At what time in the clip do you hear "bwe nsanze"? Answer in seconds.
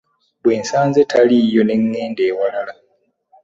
0.43-0.99